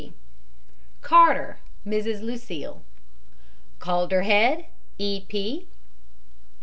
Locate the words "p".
5.29-5.67